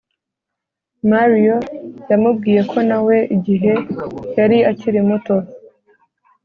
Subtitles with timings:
[1.11, 1.55] Mario
[2.09, 3.73] yamubwiye ko na we igihe
[4.37, 5.35] yari akiri muto